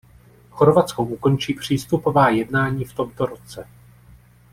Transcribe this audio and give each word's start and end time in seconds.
Chorvatsko 0.49 1.03
ukončí 1.03 1.53
přístupová 1.53 2.29
jednání 2.29 2.85
v 2.85 2.93
tomto 2.93 3.25
roce. 3.25 3.67